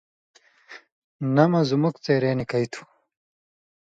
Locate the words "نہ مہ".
1.35-1.61